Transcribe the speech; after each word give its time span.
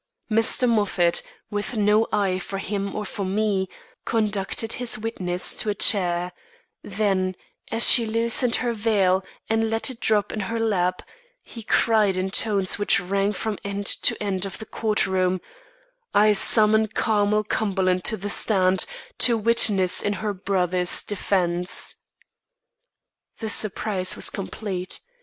Mr. 0.31 0.67
Moffat, 0.67 1.21
with 1.51 1.77
no 1.77 2.07
eye 2.11 2.39
for 2.39 2.57
him 2.57 2.95
or 2.95 3.05
for 3.05 3.23
me, 3.23 3.69
conducted 4.03 4.73
his 4.73 4.97
witness 4.97 5.55
to 5.55 5.69
a 5.69 5.75
chair; 5.75 6.31
then, 6.81 7.35
as 7.71 7.87
she 7.87 8.07
loosened 8.07 8.55
her 8.55 8.73
veil 8.73 9.23
and 9.47 9.69
let 9.69 9.91
it 9.91 9.99
drop 9.99 10.33
in 10.33 10.39
her 10.39 10.59
lap, 10.59 11.03
he 11.43 11.61
cried 11.61 12.17
in 12.17 12.31
tones 12.31 12.79
which 12.79 12.99
rang 12.99 13.31
from 13.31 13.59
end 13.63 13.85
to 13.85 14.15
end 14.19 14.43
of 14.43 14.57
the 14.57 14.65
court 14.65 15.05
room: 15.05 15.39
"I 16.15 16.33
summon 16.33 16.87
Carmel 16.87 17.43
Cumberland 17.43 18.03
to 18.05 18.17
the 18.17 18.27
stand, 18.27 18.85
to 19.19 19.37
witness 19.37 20.01
in 20.01 20.13
her 20.13 20.33
brother's 20.33 21.03
defence." 21.03 21.97
The 23.37 23.51
surprise 23.51 24.15
was 24.15 24.31
complete. 24.31 24.99